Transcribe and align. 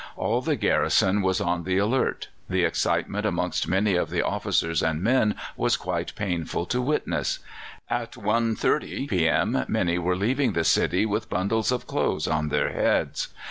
All 0.15 0.41
the 0.41 0.55
garrison 0.55 1.21
was 1.21 1.39
on 1.39 1.63
the 1.63 1.77
alert; 1.77 2.29
the 2.49 2.63
excitement 2.63 3.23
amongst 3.23 3.67
many 3.67 3.93
of 3.93 4.09
the 4.09 4.23
officers 4.25 4.81
and 4.81 5.03
men 5.03 5.35
was 5.55 5.77
quite 5.77 6.15
painful 6.15 6.65
to 6.65 6.81
witness. 6.81 7.37
At 7.87 8.13
1.30 8.13 9.07
p.m. 9.09 9.63
many 9.67 9.99
were 9.99 10.15
leaving 10.15 10.53
the 10.53 10.63
city 10.63 11.05
with 11.05 11.29
bundles 11.29 11.71
of 11.71 11.85
clothes 11.85 12.27
on 12.27 12.49
their 12.49 12.71
heads. 12.71 13.27